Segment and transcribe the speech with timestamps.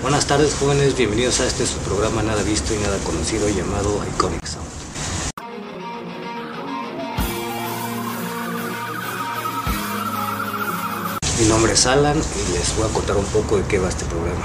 [0.00, 4.46] Buenas tardes jóvenes, bienvenidos a este su programa nada visto y nada conocido llamado Iconic
[4.46, 4.68] Sound.
[11.40, 14.04] Mi nombre es Alan y les voy a contar un poco de qué va este
[14.04, 14.44] programa.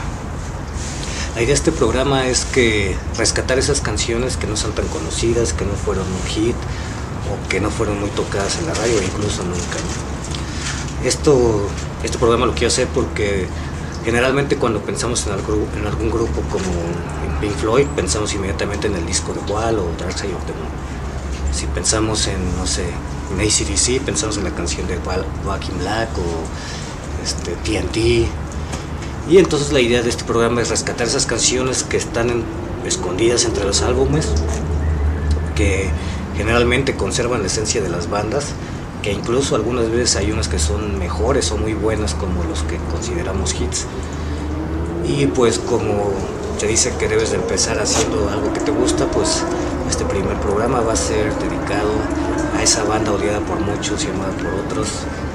[1.35, 5.53] La idea de este programa es que rescatar esas canciones que no son tan conocidas,
[5.53, 6.55] que no fueron un hit
[7.29, 9.77] o que no fueron muy tocadas en la radio incluso nunca.
[11.05, 11.67] Esto,
[12.03, 13.47] este programa lo quiero hacer porque
[14.03, 18.95] generalmente cuando pensamos en, algo, en algún grupo como en Pink Floyd, pensamos inmediatamente en
[18.95, 20.71] el disco de Wall o Dark Side of the Moon.
[21.53, 22.85] Si pensamos en, no sé,
[23.31, 28.27] en ACDC, pensamos en la canción de Back Black o este, TNT.
[29.29, 32.43] Y entonces la idea de este programa es rescatar esas canciones que están
[32.85, 34.27] escondidas entre los álbumes,
[35.55, 35.89] que
[36.35, 38.47] generalmente conservan la esencia de las bandas,
[39.03, 42.77] que incluso algunas veces hay unas que son mejores o muy buenas como los que
[42.89, 43.85] consideramos hits.
[45.05, 46.13] Y pues como
[46.57, 49.43] te dice que debes de empezar haciendo algo que te gusta, pues
[49.89, 51.91] este primer programa va a ser dedicado
[52.57, 54.87] a esa banda odiada por muchos y amada por otros,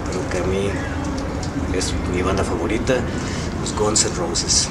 [0.07, 0.71] pero que a mí
[1.77, 2.95] es mi banda favorita,
[3.61, 4.71] los Guns N' Roses.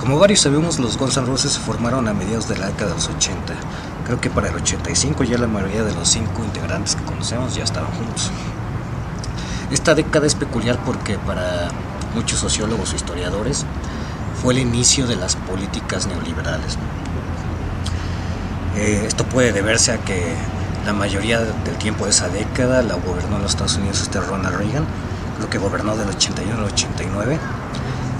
[0.00, 2.96] Como varios sabemos, los Guns N' Roses se formaron a mediados de la década de
[2.96, 3.54] los 80.
[4.04, 7.64] Creo que para el 85 ya la mayoría de los cinco integrantes que conocemos ya
[7.64, 8.30] estaban juntos.
[9.70, 11.68] Esta década es peculiar porque para
[12.14, 13.64] muchos sociólogos o historiadores
[14.42, 16.76] fue el inicio de las políticas neoliberales.
[18.76, 20.34] Eh, esto puede deberse a que
[20.84, 24.56] la mayoría del tiempo de esa década la gobernó en los Estados Unidos este Ronald
[24.58, 24.84] Reagan,
[25.38, 27.38] creo que gobernó del 81 al 89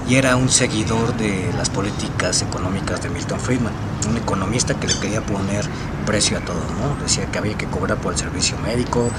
[0.07, 3.73] y era un seguidor de las políticas económicas de Milton Friedman,
[4.07, 5.65] un economista que le quería poner
[6.05, 7.01] precio a todo, ¿no?
[7.01, 9.09] Decía que había que cobrar por el servicio médico,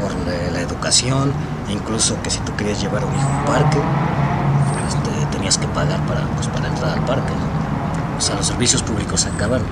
[0.00, 1.32] por la, educación,
[1.68, 3.78] incluso que si tú querías llevar a un hijo a un parque,
[4.88, 7.32] este, tenías que pagar para, pues, para entrar al parque,
[8.16, 9.66] O sea, los servicios públicos se acabaron.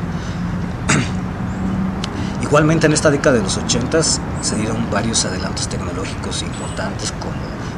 [2.42, 7.34] Igualmente en esta década de los 80 se dieron varios adelantos tecnológicos importantes como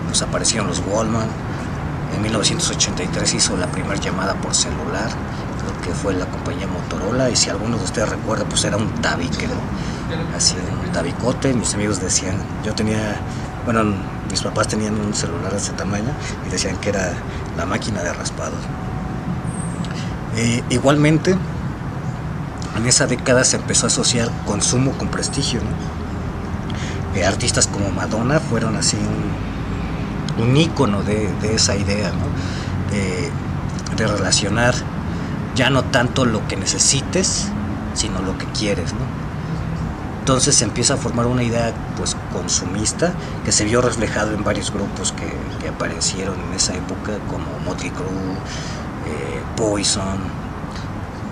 [0.09, 1.29] nos aparecieron los Wallman,
[2.17, 5.11] en 1983 hizo la primera llamada por celular,
[5.61, 8.89] creo que fue la compañía Motorola, y si alguno de ustedes recuerda, pues era un
[9.03, 9.47] tabique,
[10.35, 11.53] así un tabicote.
[11.53, 13.21] Mis amigos decían, yo tenía,
[13.65, 13.85] bueno,
[14.31, 16.11] mis papás tenían un celular de ese tamaño
[16.47, 17.13] y decían que era
[17.57, 18.55] la máquina de raspado.
[20.37, 21.37] Eh, igualmente,
[22.77, 25.61] en esa década se empezó a asociar consumo con prestigio.
[27.15, 29.46] Eh, artistas como Madonna fueron así un
[30.39, 32.13] un ícono de, esa idea,
[32.91, 34.75] de, relacionar
[35.55, 37.49] ya no tanto lo que necesites,
[37.95, 38.93] sino lo que quieres.
[40.21, 43.15] Entonces se empieza a formar una idea pues, consumista
[43.45, 48.07] que se vio reflejado en varios grupos que, aparecieron en esa época, como Motley Crue,
[48.07, 50.19] eh, Poison,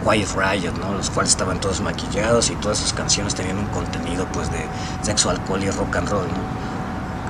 [0.05, 0.93] Quiet Riot, ¿no?
[0.93, 4.67] los cuales estaban todos maquillados y todas sus canciones tenían un contenido pues, de
[5.03, 6.27] sexo, alcohol y rock and roll.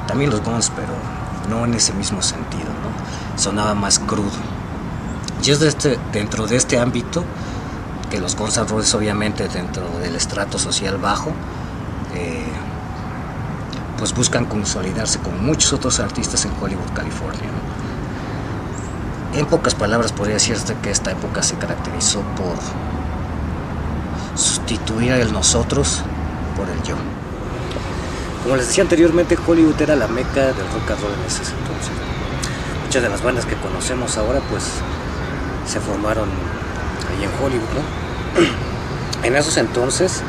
[0.06, 0.92] También los Guns, pero
[1.48, 3.38] no en ese mismo sentido, ¿no?
[3.38, 4.30] sonaba más crudo.
[5.42, 7.24] Y es este, dentro de este ámbito
[8.10, 11.32] que los Guns N' obviamente dentro del estrato social bajo,
[12.14, 12.46] eh,
[13.98, 17.50] pues buscan consolidarse como muchos otros artistas en Hollywood, California.
[19.34, 22.56] En pocas palabras podría decirse que esta época se caracterizó por
[24.38, 26.02] sustituir el nosotros
[26.56, 26.96] por el yo.
[28.44, 31.92] Como les decía anteriormente, Hollywood era la meca del rock and roll en ese entonces.
[32.84, 34.64] Muchas de las bandas que conocemos ahora pues
[35.66, 36.28] se formaron
[37.08, 39.24] ahí en Hollywood, ¿no?
[39.26, 40.20] En esos entonces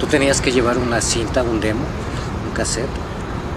[0.00, 1.82] tú tenías que llevar una cinta, un demo,
[2.48, 2.88] un cassette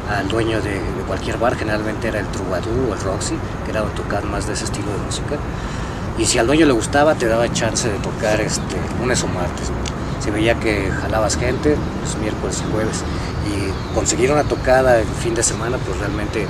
[0.09, 4.25] al dueño de, cualquier bar, generalmente era el Troubadour o el Roxy, que era tocar
[4.25, 5.37] más de ese estilo de música.
[6.17, 9.71] Y si al dueño le gustaba, te daba chance de tocar este, lunes o martes.
[10.21, 13.03] Se veía que jalabas gente, pues miércoles y jueves
[13.45, 16.47] y conseguir una tocada el fin de semana, pues realmente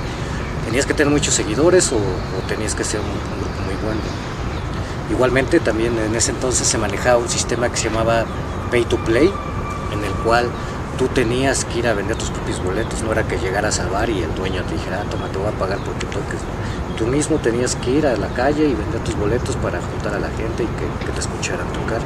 [0.64, 1.98] tenías que tener muchos seguidores o,
[2.48, 4.00] tenías que ser un, grupo muy bueno.
[5.10, 8.24] Igualmente también en ese entonces se manejaba un sistema que se llamaba
[8.70, 9.32] Pay to Play,
[9.92, 10.48] en el cual
[10.98, 14.08] tú tenías que ir a vender tus propios boletos, no era que llegaras al bar
[14.08, 16.40] y el dueño te dijera, ah, toma, te voy a pagar porque toques.
[16.96, 20.20] Tú mismo tenías que ir a la calle y vender tus boletos para juntar a
[20.20, 22.00] la gente y que, que te escucharan tocar.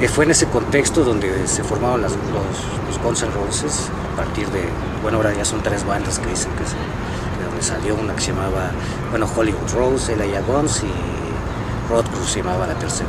[0.00, 4.48] Eh, fue en ese contexto donde se formaron las, los, los Guns N' Roses partir
[4.48, 4.68] de,
[5.00, 8.20] bueno, ahora ya son tres bandas que dicen que es de donde salió una que
[8.20, 8.72] se llamaba,
[9.10, 13.08] bueno, Hollywood Rose, Elia Guns y Rod Cruz se llamaba la tercera.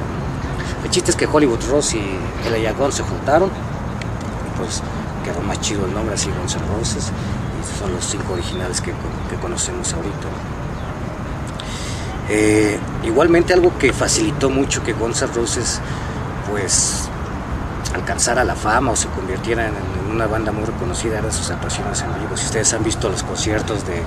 [0.84, 4.84] El chiste es que Hollywood Rose y Elia Guns se juntaron y pues
[5.26, 7.12] quedó más chido el nombre, así Guns N' Roses,
[7.60, 8.92] y son los cinco originales que,
[9.30, 10.28] que conocemos ahorita.
[12.30, 15.82] Eh, igualmente algo que facilitó mucho que Guns N' Roses
[16.52, 17.09] pues
[18.00, 19.74] alcanzara la fama o se convirtiera en,
[20.12, 22.36] una banda muy reconocida eran sus actuaciones en vivo.
[22.36, 24.02] Si ustedes han visto los conciertos de,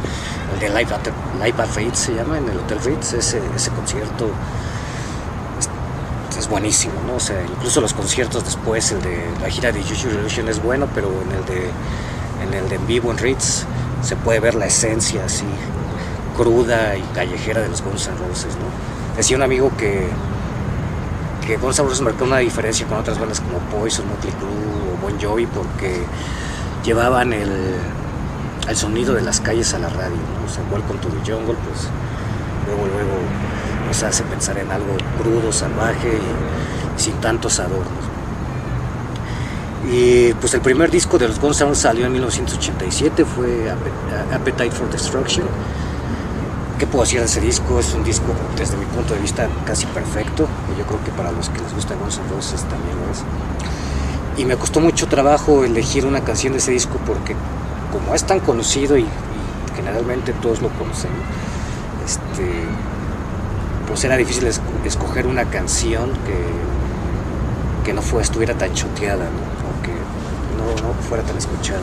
[0.61, 1.06] de Live, at,
[1.43, 4.29] Live se llama, en el Hotel Ritz, ese, ese concierto
[6.37, 7.15] es, buenísimo, ¿no?
[7.15, 10.89] O sea, incluso los conciertos después, el de la gira de Juju Revolution es bueno,
[10.93, 11.71] pero en el de
[12.43, 13.65] en el de en vivo en Ritz
[14.03, 15.47] se puede ver la esencia así
[16.37, 19.17] cruda y callejera de los Guns N' Roses, ¿no?
[19.17, 20.09] Decía un amigo que
[21.47, 25.03] que Guns N' Roses marcó una diferencia con otras bandas como Poison, Motley Crue o
[25.03, 26.05] Bon Jovi porque
[26.85, 27.77] llevaban el,
[28.69, 30.47] el sonido de las calles a la radio, ¿no?
[30.47, 31.89] O sea, Welcome to the Jungle, pues
[32.67, 33.19] luego, luego
[33.87, 36.19] nos hace pensar en algo crudo, salvaje
[36.99, 38.05] y sin tantos adornos.
[39.91, 43.71] Y pues el primer disco de los Guns N' Roses salió en 1987, fue
[44.33, 45.47] Appetite for Destruction
[46.83, 47.79] ¿Qué puedo decir de ese disco?
[47.79, 50.49] Es un disco, desde mi punto de vista, casi perfecto.
[50.87, 53.23] Creo que para los que les gusta Guns N' Roses también lo es.
[54.37, 57.37] Y me costó mucho trabajo elegir una canción de ese disco porque,
[57.93, 59.06] como es tan conocido y,
[59.76, 61.11] generalmente todos lo conocen,
[62.05, 62.50] este,
[63.87, 64.49] pues era difícil
[64.84, 71.25] escoger una canción que, que no fue, estuviera tan choteada, o que no, no fuera
[71.25, 71.81] tan escuchada.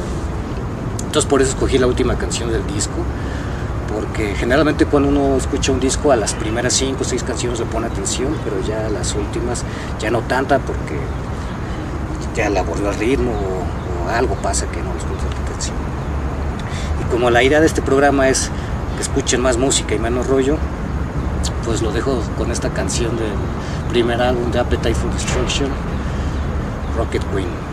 [1.05, 2.97] Entonces, por eso escogí la última canción del disco
[3.93, 7.65] porque generalmente cuando uno escucha un disco a las primeras cinco o seis canciones le
[7.65, 9.63] pone atención, pero ya a las últimas
[9.99, 10.99] ya no tanta porque
[12.35, 15.75] ya le abordó el ritmo o, algo pasa que no les gusta la atención.
[17.01, 18.49] Y como la idea de este programa es
[18.95, 20.57] que escuchen más música y menos rollo,
[21.63, 23.33] pues lo dejo con esta canción del
[23.89, 25.69] primer álbum de Appetite for Destruction,
[26.97, 27.68] Rocket Queen.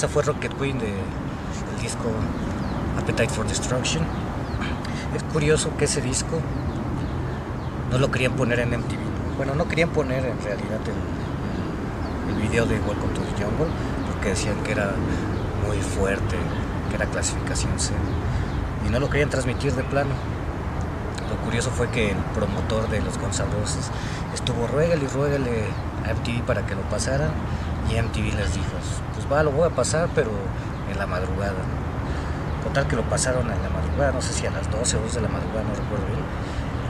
[0.00, 0.94] Esa fue Rocket Queen del
[1.82, 2.08] disco
[2.98, 4.02] Appetite for Destruction.
[5.14, 6.40] Es curioso que ese disco
[7.90, 9.36] no lo querían poner en MTV.
[9.36, 13.66] Bueno, no querían poner en realidad el, video de Welcome to the Jungle
[14.10, 14.94] porque decían que era
[15.66, 16.36] muy fuerte,
[16.88, 17.92] que era clasificación C.
[18.86, 20.14] Y no lo querían transmitir de plano.
[21.28, 23.42] Lo curioso fue que el promotor de los Guns
[24.32, 25.64] estuvo ruégale y ruégale
[26.06, 27.32] a MTV para que lo pasaran
[27.90, 28.78] y MTV les dijo,
[29.30, 30.30] lo voy a pasar, pero
[30.90, 31.54] en la madrugada.
[32.64, 35.14] Total que lo pasaron en la madrugada, no sé si a las 12 o 2
[35.14, 36.24] de la madrugada, no recuerdo bien.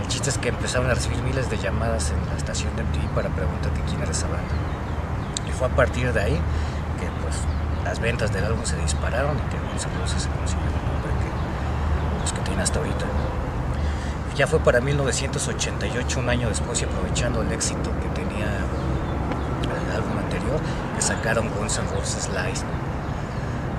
[0.02, 3.14] El chiste es que empezaron a recibir miles de llamadas en la estación de MTV
[3.14, 4.54] para preguntar quién era esa banda.
[5.47, 6.40] Y fue a partir de ahí
[6.99, 7.37] que pues
[7.85, 12.32] las ventas del álbum se dispararon y que Guns se consiguió el nombre que, pues,
[12.32, 13.04] que tiene hasta ahorita.
[14.37, 20.16] Ya fue para 1988, un año después, y aprovechando el éxito que tenía el álbum
[20.18, 20.59] anterior,
[21.11, 22.61] sacaron Guns N' Roses Live.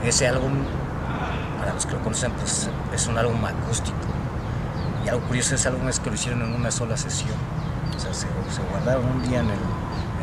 [0.03, 0.51] Ese álbum,
[1.57, 3.97] para los que lo conocen, pues es un álbum acústico.
[5.05, 7.37] Y algo curioso de ese álbum es que lo hicieron en una sola sesión.
[7.95, 8.27] O sea, se,
[8.69, 9.59] guardaron un día en el,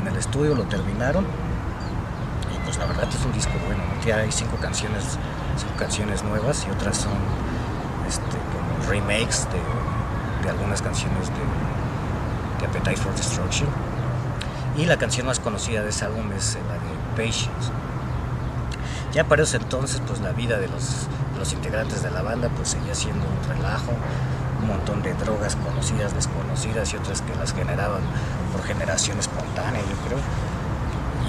[0.01, 1.27] en el estudio, lo terminaron
[2.65, 5.17] pues la verdad es un disco bueno, ya hay cinco canciones,
[5.57, 7.15] cinco canciones nuevas y otras son
[8.07, 9.49] este, como remakes
[10.43, 13.69] de, algunas canciones de, de, Appetite for Destruction.
[14.77, 16.88] Y la canción más conocida de ese álbum es la de
[19.13, 21.09] Ya para ese entonces, pues la vida de los,
[21.39, 23.93] los integrantes de la banda pues seguía siendo un relajo,
[24.61, 28.03] un montón de drogas conocidas, desconocidas y otras que las generaban
[28.53, 30.19] por generación espontánea, yo creo.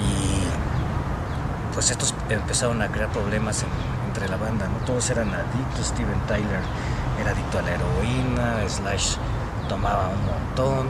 [0.00, 3.64] Y pues estos empezaron a crear problemas
[4.06, 4.84] entre la banda, ¿no?
[4.84, 6.60] Todos eran adictos, Steven Tyler
[7.20, 9.16] era adicto a la heroína, Slash
[9.68, 10.88] tomaba un montón,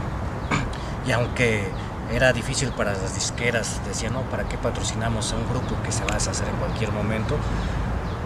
[1.07, 1.71] y aunque
[2.13, 6.05] era difícil para las disqueras, decían, no, ¿para qué patrocinamos a un grupo que se
[6.05, 7.37] va a deshacer en cualquier momento?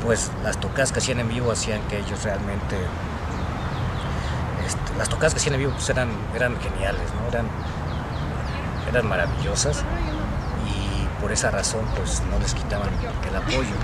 [0.02, 2.76] Pues las tocadas que hacían en vivo hacían que ellos realmente,
[4.66, 7.28] este, las tocadas que hacían en vivo pues eran, eran geniales, ¿no?
[7.28, 7.46] Eran,
[8.90, 9.84] eran maravillosas
[11.24, 12.90] por esa razón pues no les quitaban
[13.26, 13.74] el apoyo.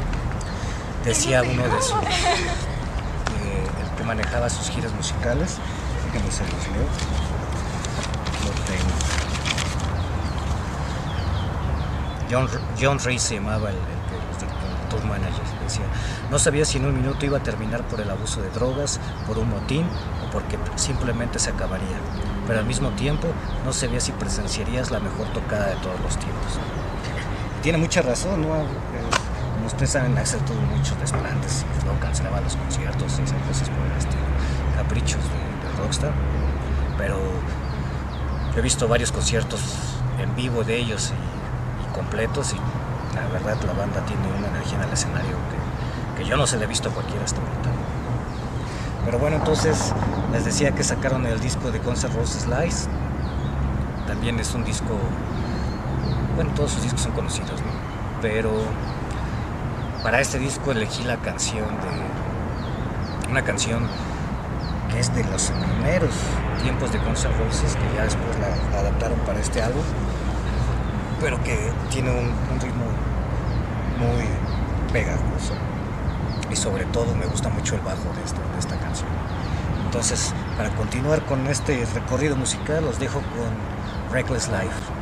[1.07, 5.57] Decía uno de sus, eh, el que manejaba sus giras musicales,
[6.13, 6.85] que se los leo,
[12.31, 12.49] John,
[12.81, 13.77] John Ray se llamaba el,
[14.89, 15.85] tour manager, decía,
[16.33, 19.39] no sabía si en un minuto iba a terminar por el abuso de drogas, por
[19.39, 19.87] un motín
[20.27, 21.97] o porque simplemente se acabaría,
[22.47, 23.29] pero al mismo tiempo
[23.65, 26.59] no sabía si presenciarías la mejor tocada de todos los tiempos
[27.63, 28.49] tiene mucha razón, ¿no?
[28.49, 33.69] Como ustedes saben, Axel tuvo muchos desplantes y luego cancelaba los conciertos y esas cosas
[33.69, 36.13] por el caprichos de, Rockstar.
[36.97, 37.19] Pero
[38.57, 39.61] he visto varios conciertos
[40.19, 41.13] en vivo de ellos
[42.01, 45.37] completos y la verdad la banda tiene una energía en el escenario
[46.17, 47.71] que, que yo no se le he visto a cualquiera hasta ahorita.
[49.05, 49.93] Pero bueno, entonces
[50.33, 52.89] les decía que sacaron el disco de Concert Roses Slice.
[54.07, 54.97] También es un disco
[56.35, 57.71] bueno, todos sus discos son conocidos, ¿no?
[58.23, 58.51] Pero
[60.03, 63.31] para este disco elegí la canción de.
[63.31, 63.87] Una canción
[64.91, 66.11] que es de los primeros
[66.63, 69.83] tiempos de Guns N' Roses, que ya después la, adaptaron para este álbum,
[71.21, 71.57] pero que
[71.91, 72.87] tiene un, ritmo
[73.99, 74.25] muy
[74.93, 75.55] pegajoso.
[76.51, 79.09] Y sobre todo me gusta mucho el bajo de esta, de esta canción.
[79.85, 85.00] Entonces, para continuar con este recorrido musical, los dejo con Reckless Life.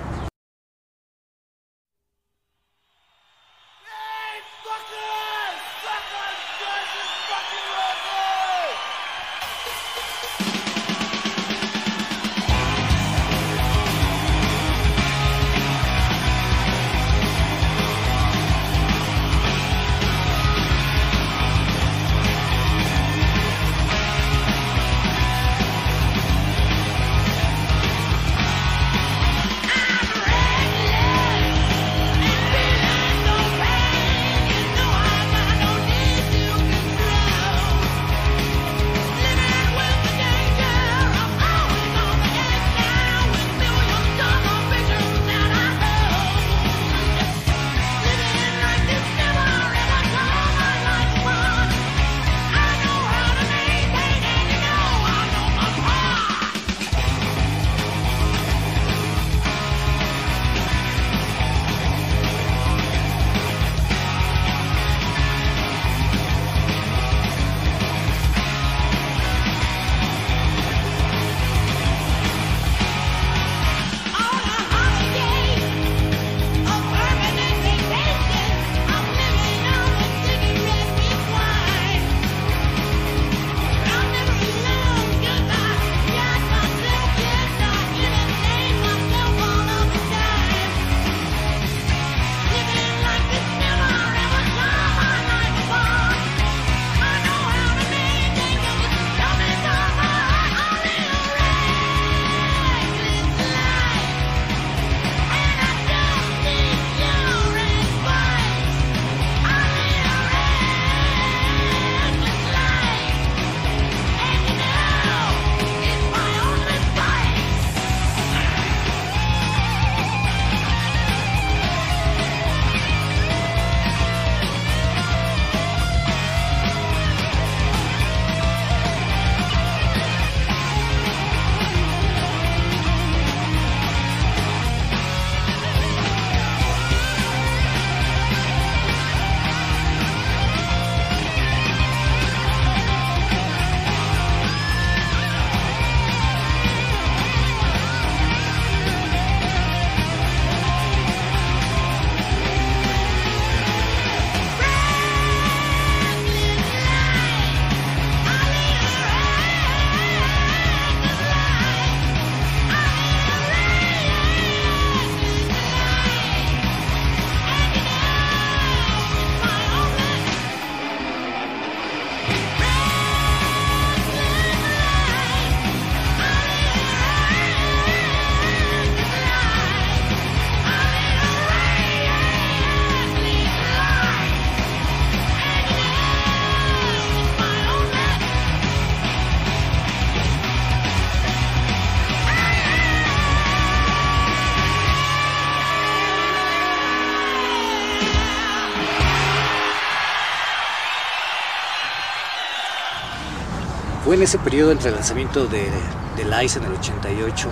[204.19, 205.71] En ese periodo entre el lanzamiento de,
[206.17, 207.49] de Lice en el 88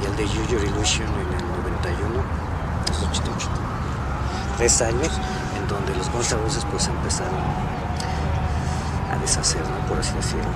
[0.00, 2.22] y el de Use Your Illusion en el 91,
[2.90, 3.48] esos 88,
[4.56, 5.10] tres años,
[5.58, 6.34] en donde los Guns
[6.70, 7.34] pues empezaron
[9.12, 10.48] a deshacer, por así decirlo.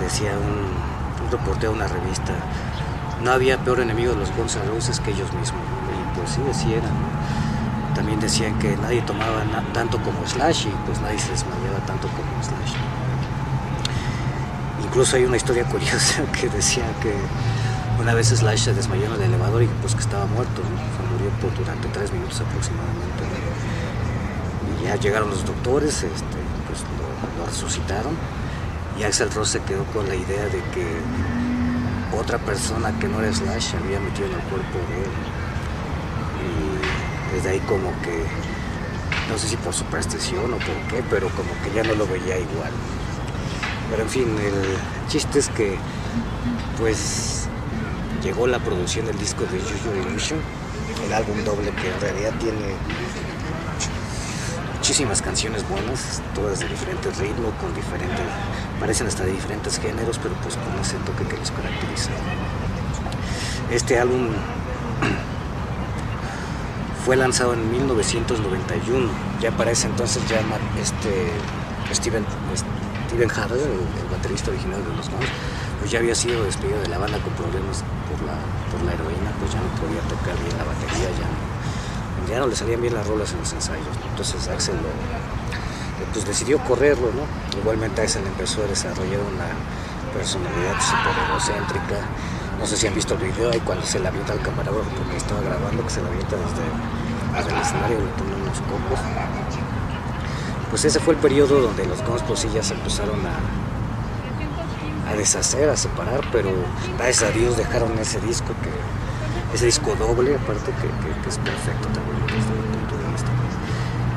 [0.00, 2.32] Decía un, un reportero de una revista,
[3.22, 4.56] no había peor enemigo de los Guns
[4.98, 6.88] que ellos mismos, y pues sí, así era.
[7.94, 12.42] También decían que nadie tomaba tanto como Slash y pues nadie se desmayaba tanto como
[12.42, 12.95] Slash.
[14.96, 17.12] Incluso hay una historia curiosa que decía que
[18.00, 21.10] una vez Slash se desmayó en el elevador y pues que estaba muerto, ¿no?
[21.12, 23.22] Murió durante tres minutos aproximadamente.
[24.80, 28.16] Y ya llegaron los doctores, este, pues lo, resucitaron
[28.98, 30.86] y Axel Ross se quedó con la idea de que
[32.18, 35.12] otra persona que no era Slash había metido en el cuerpo de él.
[36.48, 38.24] Y desde ahí como que,
[39.28, 42.38] no sé si por superstición o por qué, pero como que ya no lo veía
[42.38, 42.72] igual.
[43.90, 45.78] Pero en fin, el chiste es que
[46.78, 47.48] pues
[48.22, 50.40] llegó la producción del disco de Your Illusion,
[51.06, 52.74] el álbum doble que en realidad tiene
[54.76, 58.26] muchísimas canciones buenas, todas de diferentes ritmos, con diferentes,
[58.78, 62.10] parecen hasta de diferentes géneros, pero pues con ese toque que los caracteriza.
[63.70, 64.28] Este álbum
[67.04, 69.08] fue lanzado en 1991,
[69.40, 70.40] ya para ese entonces ya
[70.80, 71.30] este
[71.94, 72.24] Steven,
[73.16, 75.24] Steven el, baterista original de los Guns,
[75.80, 77.80] pues ya había sido despedido de la banda con problemas
[78.12, 78.36] por la,
[78.68, 82.46] por la heroína, pues ya no podía tocar bien la batería, ya no, ya no
[82.46, 83.88] le salían bien las rolas en los ensayos.
[84.10, 84.92] Entonces Axel lo,
[86.12, 87.24] pues decidió correrlo, ¿no?
[87.58, 89.48] Igualmente Axel empezó a desarrollar una
[90.12, 92.04] personalidad súper egocéntrica.
[92.60, 95.16] No sé si han visto el video ahí cuando se la avienta al camarógrafo porque
[95.16, 96.68] estaba grabando, que se la avienta desde,
[97.32, 99.00] desde el escenario, le pone unos cocos.
[100.70, 105.68] Pues ese fue el periodo donde los Guns sí ya se empezaron a, a deshacer,
[105.68, 106.50] a separar, pero
[106.98, 108.70] gracias a Dios dejaron ese disco que
[109.54, 112.16] ese disco doble, aparte que, es perfecto también.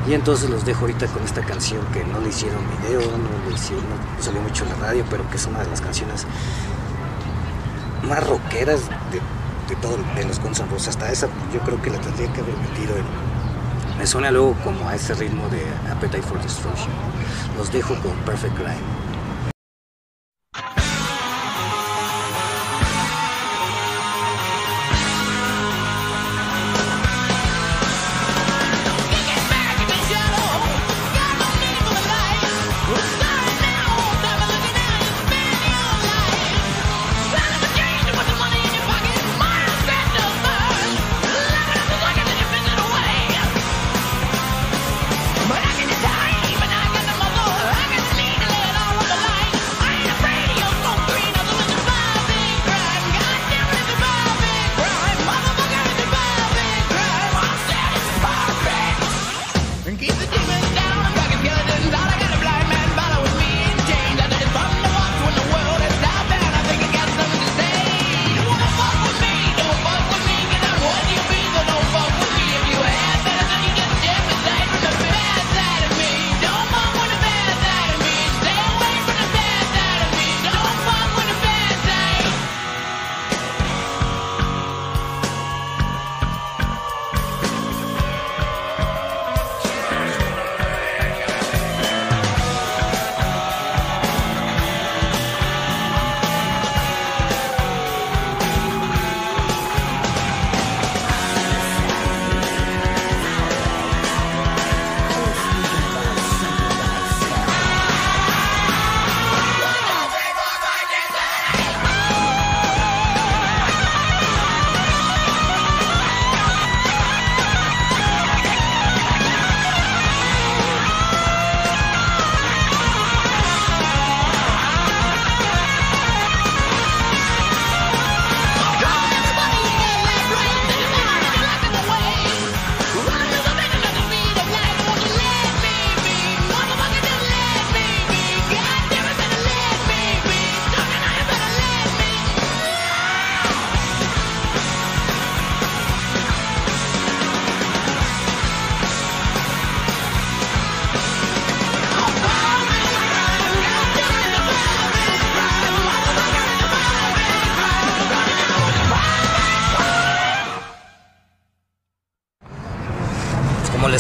[0.08, 3.54] Y entonces los dejo ahorita con esta canción que no le hicieron video, no le
[3.54, 6.26] hicieron, no salió mucho en la radio, pero que es una de las canciones
[8.08, 9.22] más rockeras de,
[9.70, 10.62] de todo de los Guns.
[10.88, 13.29] Hasta esa yo creo que la tendría que haber metido en.
[14.00, 16.90] Me suena luego como a ese ritmo de Appetite for Destruction.
[17.58, 18.99] Los dejo con Perfect Crime.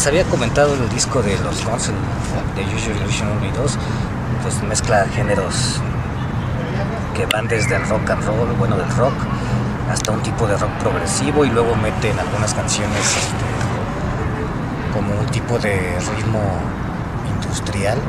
[0.09, 1.91] Había comentado el disco de los Guns
[2.55, 3.77] de Usual Illusion 1 y 2,
[4.41, 5.79] pues mezcla géneros
[7.15, 9.13] que van desde el rock and roll, bueno, del rock,
[9.91, 13.45] hasta un tipo de rock progresivo y luego meten algunas canciones este,
[14.95, 15.77] como un tipo de
[16.17, 16.41] ritmo
[17.35, 17.99] industrial.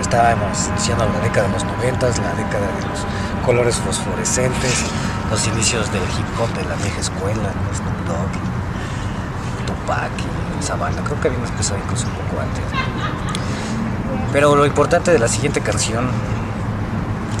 [0.00, 4.82] Estábamos iniciando la década de los noventas, la década de los colores fosforescentes,
[5.30, 8.32] los inicios del hip hop de la vieja escuela, Snoop Dogg,
[9.66, 10.31] Tupac
[10.62, 10.76] esa.
[10.76, 12.64] Creo que habíamos empezado incluso un poco antes.
[14.32, 16.06] Pero lo importante de la siguiente canción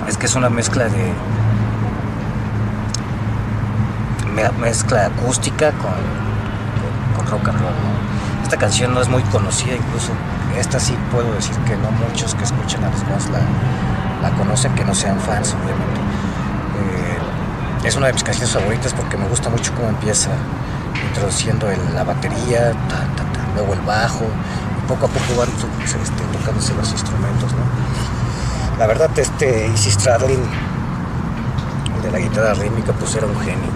[0.08, 1.12] es que es una mezcla de
[4.58, 5.92] mezcla acústica con,
[7.16, 7.72] con, rock and roll.
[8.42, 10.12] Esta canción no es muy conocida, incluso
[10.58, 13.40] esta sí puedo decir que no muchos que escuchan a los Guns la,
[14.22, 16.00] la conocen, que no sean fans, obviamente.
[17.84, 20.30] Eh, es una de mis canciones favoritas porque me gusta mucho cómo empieza
[21.12, 22.72] introduciendo la batería,
[23.54, 24.24] luego el bajo,
[24.88, 27.50] poco a poco van este, tocándose los instrumentos.
[28.78, 30.40] La verdad, este Easy Stradlin,
[31.96, 33.70] el de la guitarra rítmica, pues era un genio.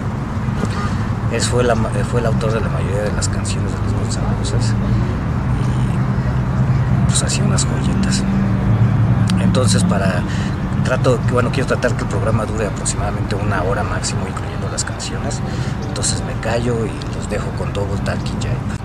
[1.31, 1.63] Es, fue,
[2.09, 3.93] fue el autor de la mayoría de las canciones de los
[4.39, 4.73] Roses
[7.03, 8.23] y pues hacía unas joyetas.
[9.41, 10.23] Entonces para
[10.83, 15.39] trato, bueno, quiero tratar que el programa dure aproximadamente una hora máximo, incluyendo las canciones.
[15.87, 16.91] Entonces me callo y
[17.29, 18.76] dejo con Double Talking Jive.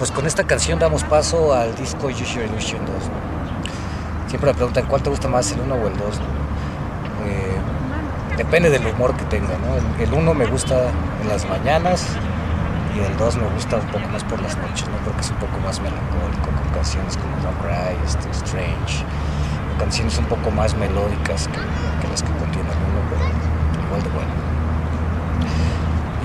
[0.00, 2.94] Pues con esta canción damos paso al disco Use Your Illusion 2.
[4.28, 6.16] Siempre me preguntan cuál te gusta más, el 1 o el 2.
[7.26, 7.60] Eh,
[8.38, 9.50] depende del humor que tenga.
[9.98, 12.06] El 1 me gusta en las mañanas
[12.96, 14.96] y el 2 me gusta un poco más por las noches, ¿no?
[15.04, 19.04] porque es un poco más melancólico, con canciones como Don't Cry, este, Strange,
[19.78, 24.32] canciones un poco más melódicas que, las que contiene el uno, pero igual de bueno.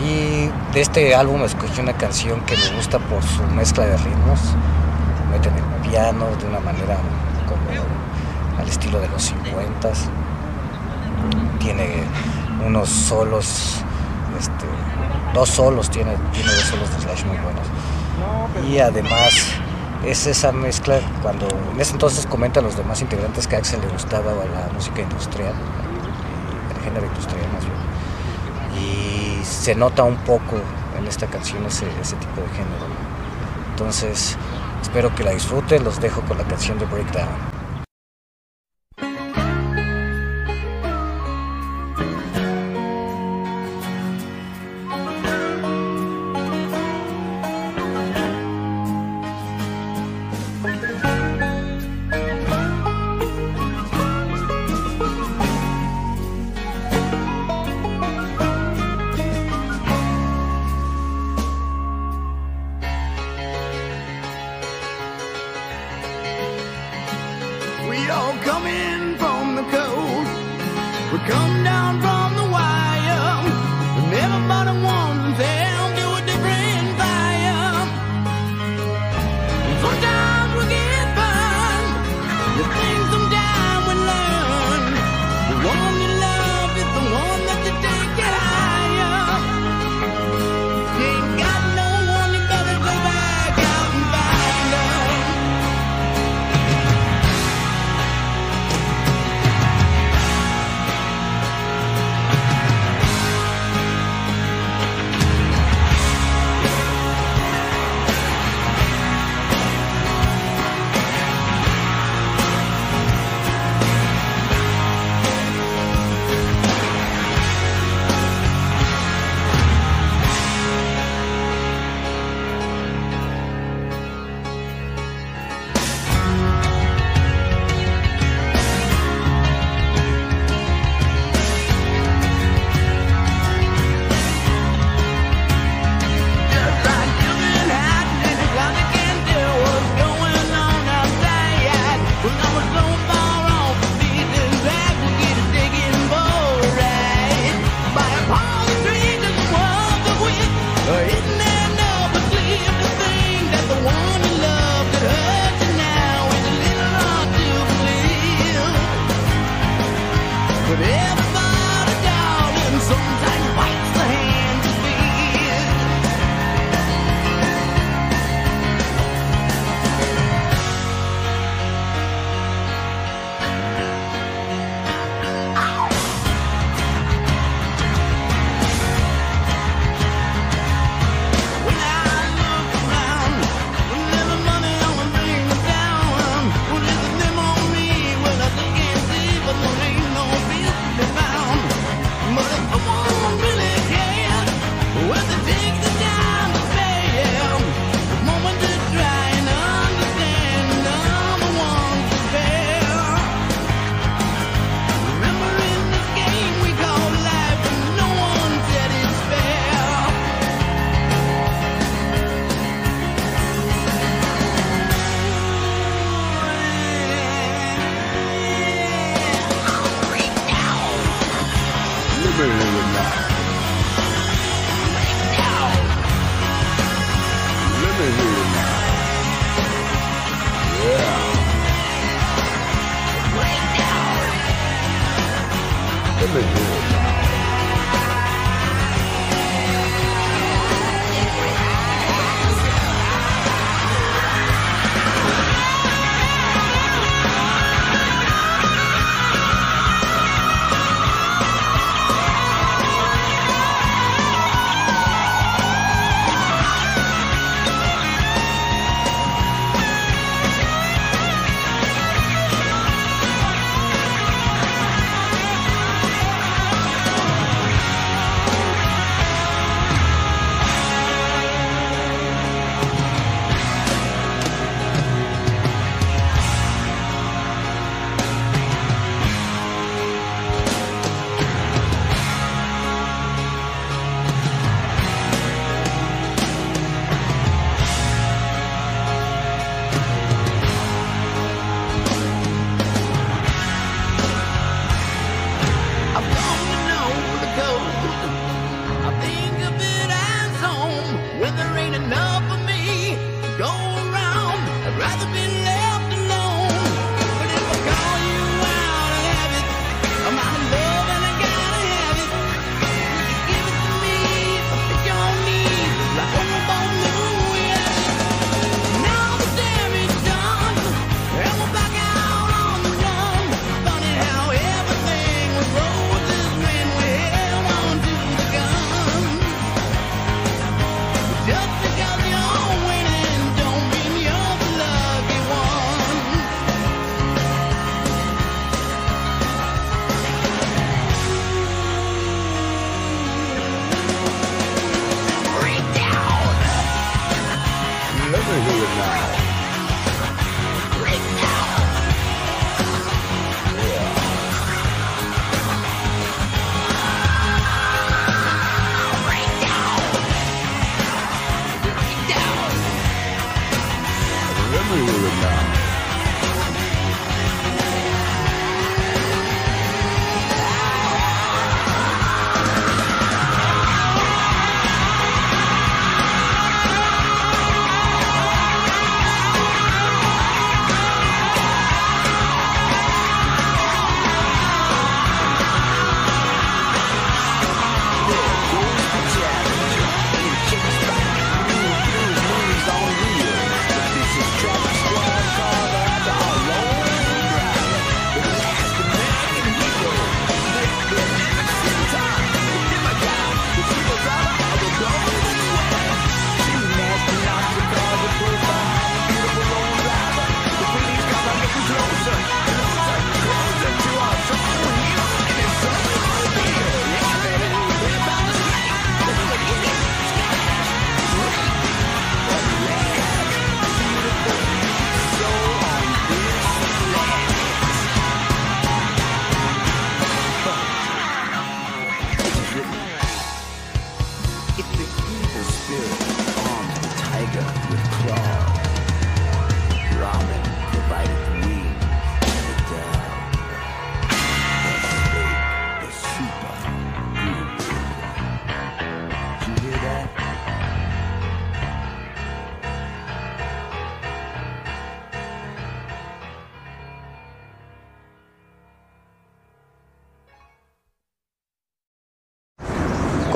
[0.02, 4.42] Y de este álbum escogí una canción que me gusta por su mezcla de ritmos,
[5.32, 6.98] meten el piano de una manera
[7.48, 9.90] como al estilo de los 50
[11.60, 12.04] tiene
[12.66, 13.78] unos solos
[14.38, 14.66] este,
[15.34, 18.70] dos solos, tiene, tiene dos solos de Slash muy buenos.
[18.70, 19.34] Y además
[20.06, 23.80] es esa mezcla cuando en ese entonces comenta a los demás integrantes que a Axel
[23.80, 25.54] le gustaba la música industrial,
[26.76, 27.76] el género industrial más bien.
[29.46, 30.58] Se nota un poco
[30.98, 32.86] en esta canción ese, ese tipo de género.
[33.72, 34.38] Entonces,
[34.82, 37.55] espero que la disfruten, los dejo con la canción de Breakdown.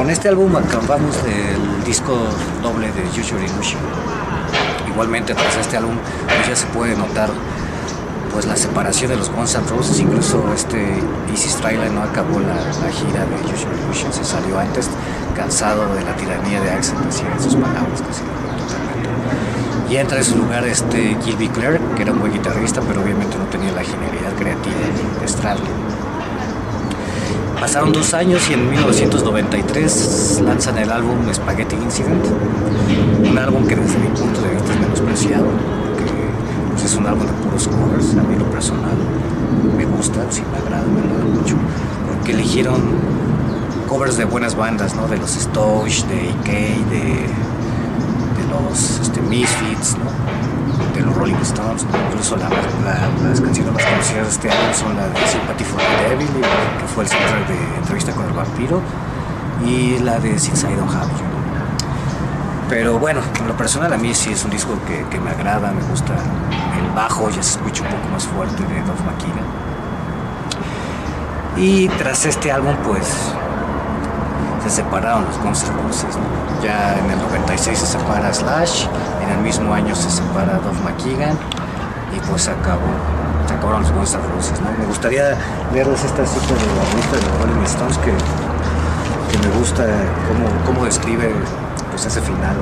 [0.10, 2.18] Con este álbum acabamos el disco
[2.64, 3.80] doble de Usual Illusion.
[4.88, 7.30] Igualmente tras este álbum pues ya se puede notar
[8.34, 10.84] pues la separación de los Guns N' Roses, incluso este
[11.30, 12.55] Easy Stradlin no acabó la,
[12.89, 14.89] gira de Usual Illusion, se salió antes,
[15.36, 18.24] cansado de la tiranía de Axel, decía en sus palabras casi
[18.57, 19.93] totalmente.
[19.93, 23.38] Y entra en su lugar este Gilby Clark, que era un buen guitarrista, pero obviamente
[23.38, 24.76] no tenía la genialidad creativa
[25.22, 25.98] de Stradlin.
[27.60, 32.26] Pasaron dos años y en 1993 lanzan el álbum Spaghetti Incident,
[33.30, 35.45] un álbum que desde mi punto de vista es menospreciado,
[35.97, 38.97] que pues, es un álbum de puros covers, a mí lo personal
[39.76, 41.55] me gusta, sí me agrada, me agrada mucho,
[42.07, 42.82] porque eligieron
[43.89, 45.07] covers de buenas bandas, ¿no?
[45.07, 46.45] de los Stooges, de IK,
[46.89, 46.99] de,
[48.38, 50.59] de los este, Misfits, ¿no?
[50.99, 52.49] De los Rolling Stones, incluso las
[53.39, 57.03] canciones más conocidas de este álbum son la de Sympathy for the Devil, que fue
[57.03, 58.81] el centro de entrevista con el vampiro,
[59.65, 61.09] y la de Since I Don't Have
[62.69, 65.81] Pero bueno, en lo personal a mí sí es un disco que, me agrada, me
[65.83, 66.13] gusta
[66.77, 69.39] el bajo, ya se escucha un poco más fuerte de Dove McKean.
[71.55, 73.33] Y tras este álbum pues
[74.64, 76.18] se separaron los Guns N' Roses.
[76.64, 78.86] Ya en el 96 se separa Slash,
[79.24, 81.38] en el mismo año se separa Dove McKeegan
[82.16, 82.89] y pues acabó,
[83.45, 84.60] acabaron los Guns N' Roses.
[84.62, 84.72] ¿no?
[84.78, 85.38] Me gustaría
[85.74, 88.12] leerles esta cita de la lista de Rolling Stones que,
[89.32, 89.86] que me gusta
[90.28, 91.34] cómo, cómo describe
[91.89, 92.55] pues, ese final.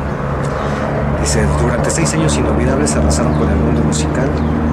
[1.22, 4.30] Dice, durante seis años inolvidables arrasaron con el mundo musical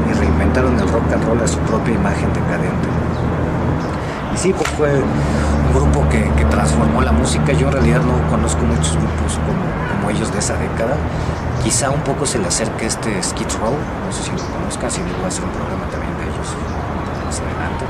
[0.08, 2.88] y reinventaron el rock and roll a su propia imagen decadente.
[4.34, 7.52] Y sí, fue un grupo que, transformó la música.
[7.52, 10.96] Yo en realidad no conozco muchos grupos como, ellos de esa década.
[11.62, 15.00] Quizá un poco se le acerque este Skid Row, no sé si lo conozcan, si
[15.00, 16.48] voy a hacer un programa también de ellos
[17.24, 17.84] más adelante.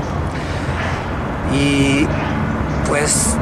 [1.53, 2.07] Y
[2.87, 3.35] pues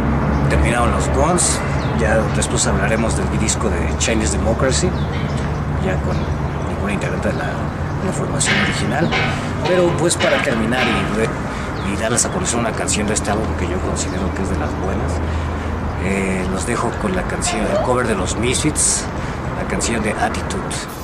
[0.50, 1.60] terminaron los Guns,
[2.00, 4.89] ya después hablaremos del disco de Chinese Democracy,
[5.86, 6.18] ya con
[6.68, 9.08] ninguna integrante de la, de la formación original.
[9.68, 11.28] Pero pues para terminar y
[11.91, 14.57] y darles a conocer una canción de este álbum que yo considero que es de
[14.57, 15.13] las buenas.
[16.05, 19.05] Eh, los dejo con la canción, el cover de los Misfits,
[19.61, 21.03] la canción de Attitude.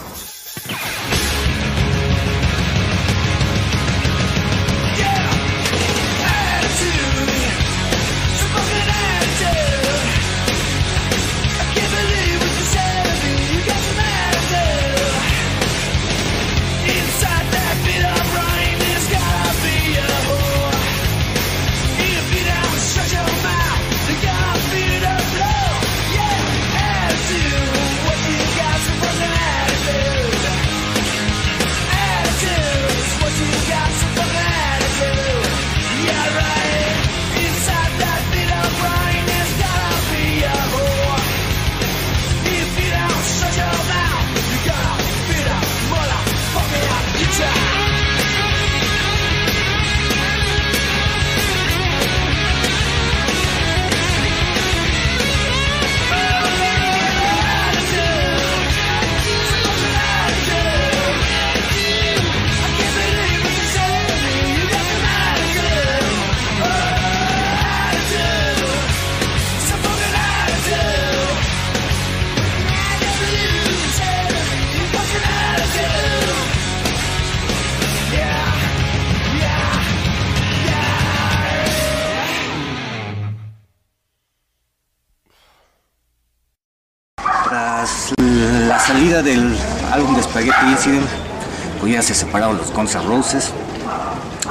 [92.01, 93.51] Se separaron los Guns N' Roses,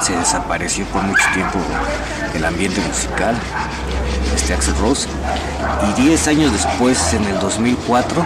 [0.03, 1.59] se desapareció por mucho tiempo
[2.35, 3.37] el ambiente musical,
[4.35, 5.09] este Axel Rose,
[5.89, 8.25] y 10 años después, en el 2004,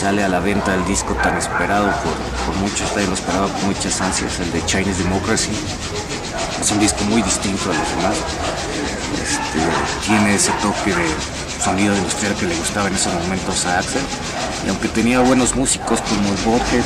[0.00, 1.86] sale a la venta el disco tan esperado
[2.46, 5.52] por, muchos, también lo esperaba con muchas ansias, el de Chinese Democracy.
[6.60, 8.16] Es un disco muy distinto a los demás.
[9.22, 11.06] Este, tiene ese toque de
[11.62, 14.02] sonido industrial que le gustaba en esos momentos a Axel.
[14.66, 16.84] Y aunque tenía buenos músicos como el Bucket,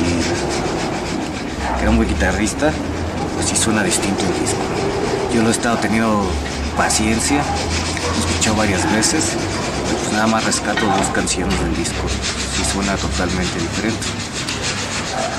[0.00, 2.72] que era un buen guitarrista,
[3.34, 4.60] pues sí suena distinto el disco.
[5.34, 6.30] Yo lo he estado teniendo
[6.76, 9.32] paciencia, lo escuchado varias veces,
[10.00, 12.08] pues nada más rescato dos canciones del disco,
[12.56, 14.06] sí suena totalmente diferente.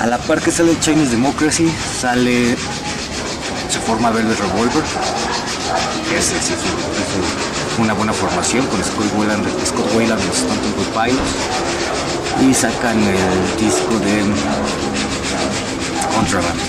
[0.00, 2.56] A la par que sale Chinese Democracy, sale,
[3.68, 4.84] se forma Velvet Revolver,
[6.08, 6.32] que es,
[7.78, 11.58] una buena formación con Scott Wayland, Scott Wayland los Temple Pilots
[12.40, 14.22] y sacan el disco de
[16.14, 16.60] Contraband.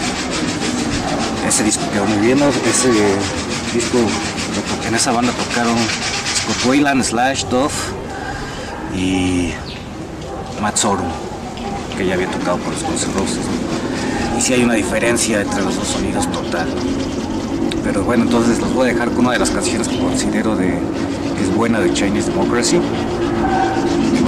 [1.47, 2.89] Ese disco quedó muy bien, ese
[3.73, 3.97] disco,
[4.87, 5.75] en esa banda tocaron
[6.35, 7.73] Scott Wayland, Slash, Duff
[8.95, 9.51] y
[10.61, 11.07] Matt Sorum,
[11.97, 13.37] que ya había tocado por los Guns.
[14.37, 16.67] Y sí hay una diferencia entre los dos sonidos total.
[17.83, 20.67] Pero bueno, entonces los voy a dejar con una de las canciones que considero de,
[20.67, 22.79] que es buena de Chinese Democracy.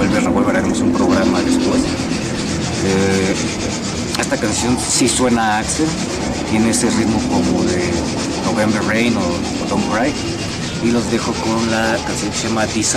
[0.02, 1.80] Y volver, haremos un programa después.
[2.84, 3.34] Eh,
[4.18, 5.86] esta canción sí suena a Axel,
[6.50, 7.88] tiene ese ritmo como de
[8.44, 10.12] November Rain o, Don't Cry.
[10.82, 12.96] Y los dejo con la canción que se llama This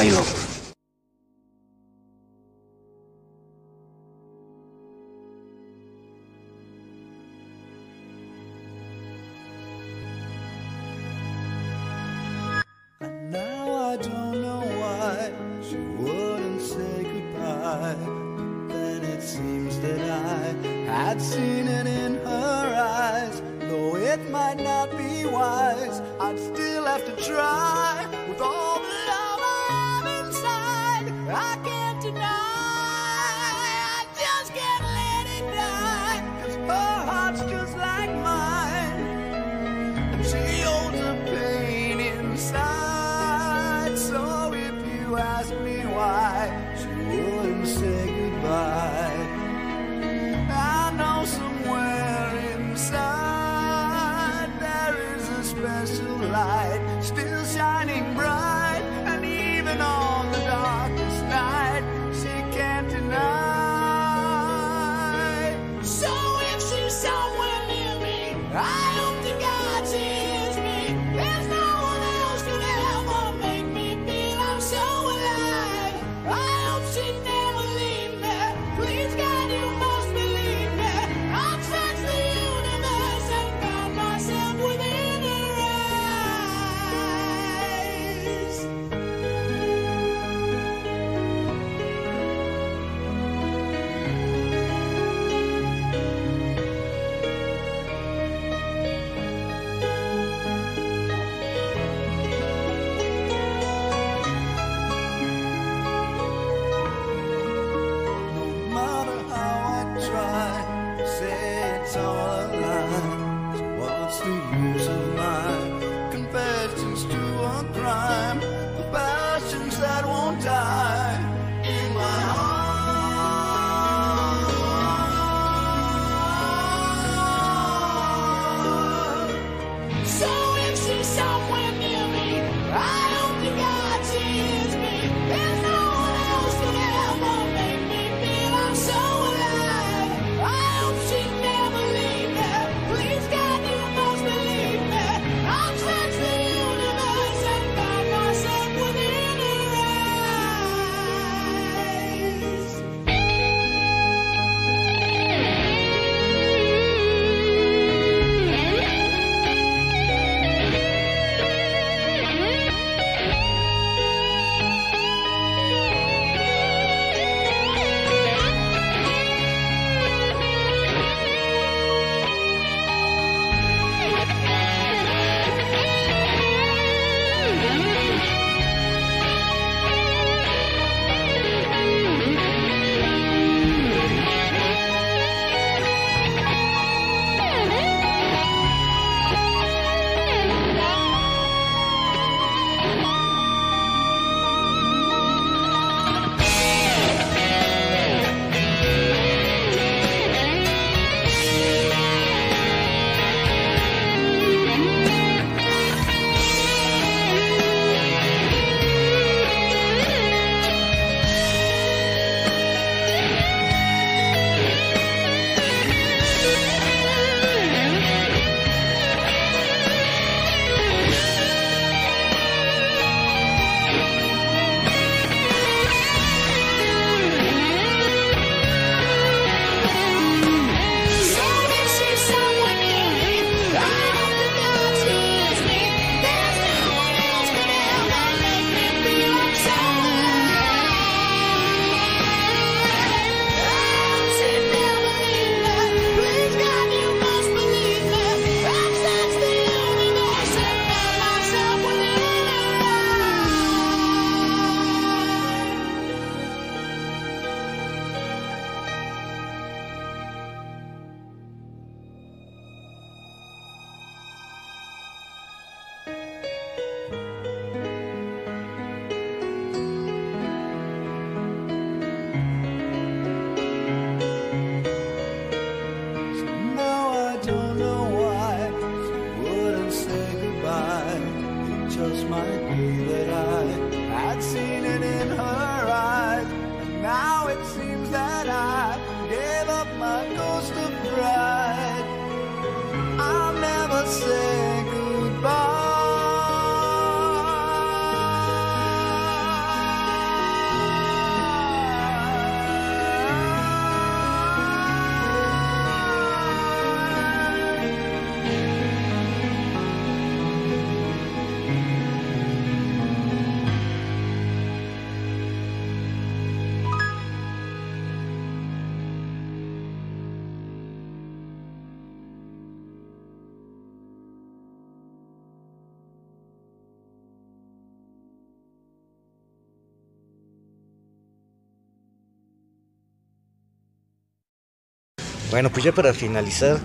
[335.55, 336.81] Bueno, pues ya para finalizar,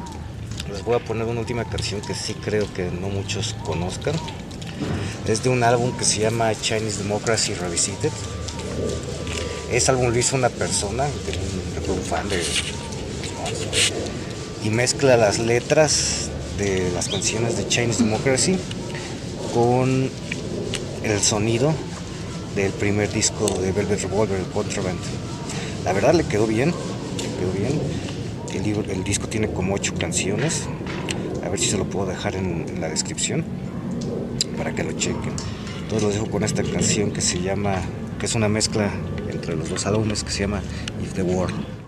[0.71, 4.15] les voy a poner una última canción que sí creo que no muchos conozcan.
[5.27, 8.13] Es de un álbum que se llama Chinese Democracy Revisited.
[9.73, 12.41] Ese álbum lo hizo una persona, un, un fan de
[14.63, 18.57] y mezcla las letras de las canciones de Chinese Democracy
[19.53, 20.09] con
[21.03, 21.75] el sonido
[22.55, 25.01] del primer disco de Velvet Revolver, el Contraband.
[25.85, 28.10] La verdad le quedó bien, le quedó bien
[28.55, 30.69] el, disco tiene como ocho canciones.
[31.45, 33.45] A ver si se lo puedo dejar en, la descripción
[34.57, 35.33] para que lo chequen.
[35.83, 37.81] Entonces los dejo con esta canción que se llama,
[38.19, 38.91] que es una mezcla
[39.31, 40.63] entre los dos álbumes que se llama
[41.03, 41.80] If the World.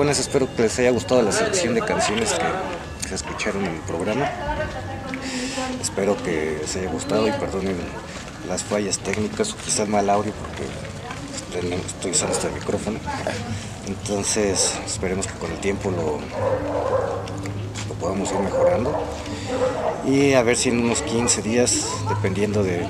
[0.00, 3.80] Jóvenes, espero que les haya gustado la selección de canciones que se escucharon en el
[3.80, 4.30] programa.
[5.78, 7.76] Espero que les haya gustado y perdonen
[8.48, 10.62] las fallas técnicas o quizás mal audio porque
[11.86, 12.98] estoy usando este micrófono.
[13.88, 16.18] Entonces esperemos que con el tiempo lo,
[17.86, 18.98] lo podamos ir mejorando.
[20.06, 22.86] Y a ver si en unos 15 días, dependiendo de,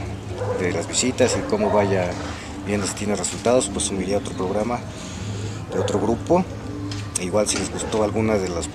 [0.61, 2.09] de las visitas y cómo vaya
[2.69, 4.79] viendo si tiene resultados, pues subiría otro programa
[5.73, 6.45] de otro grupo
[7.21, 8.68] Igual si les gustó alguna de las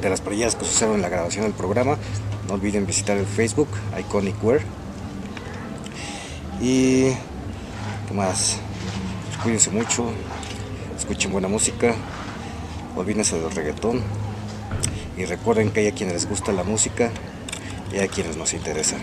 [0.00, 1.96] de las que sucedieron en la grabación del programa,
[2.48, 3.68] no olviden visitar el Facebook
[3.98, 4.60] Iconic Wear.
[6.60, 7.10] Y
[8.06, 8.58] qué más,
[9.26, 10.10] pues cuídense mucho,
[10.98, 11.94] escuchen buena música,
[12.96, 14.02] olvídense del reggaetón
[15.16, 17.10] y recuerden que hay a quienes les gusta la música
[17.92, 19.00] y a quienes nos interesan.